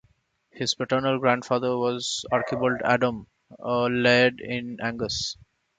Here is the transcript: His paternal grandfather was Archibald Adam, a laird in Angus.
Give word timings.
His 0.49 0.73
paternal 0.73 1.19
grandfather 1.19 1.77
was 1.77 2.25
Archibald 2.31 2.81
Adam, 2.83 3.27
a 3.59 3.81
laird 3.87 4.39
in 4.41 4.77
Angus. 4.81 5.37